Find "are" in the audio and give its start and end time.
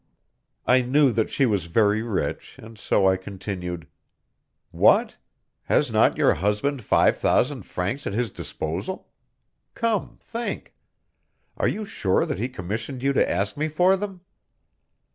11.55-11.67